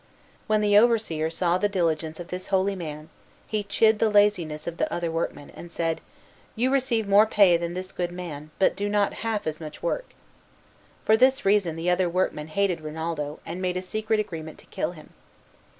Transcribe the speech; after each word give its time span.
When 0.47 0.61
the 0.61 0.79
overseer 0.79 1.29
saw 1.29 1.59
the 1.59 1.69
diligence 1.69 2.19
of 2.19 2.29
this 2.29 2.47
holy 2.47 2.73
man 2.75 3.09
he 3.45 3.61
chid 3.63 3.99
the 3.99 4.09
laziness 4.09 4.65
of 4.65 4.77
the 4.77 4.91
other 4.91 5.11
workmen, 5.11 5.51
and 5.51 5.71
said, 5.71 6.01
"You 6.55 6.71
receive 6.71 7.07
more 7.07 7.27
pay 7.27 7.55
than 7.55 7.75
this 7.75 7.91
good 7.91 8.11
man, 8.11 8.49
but 8.57 8.75
do 8.75 8.89
not 8.89 9.11
do 9.11 9.17
half 9.17 9.45
as 9.45 9.61
much 9.61 9.83
work." 9.83 10.15
For 11.05 11.15
this 11.15 11.45
reason 11.45 11.75
the 11.75 11.91
other 11.91 12.09
workmen 12.09 12.47
hated 12.47 12.81
Rinaldo, 12.81 13.41
and 13.45 13.61
made 13.61 13.77
a 13.77 13.81
secret 13.83 14.19
agreement 14.19 14.57
to 14.57 14.65
kill 14.73 14.93
him. 14.93 15.11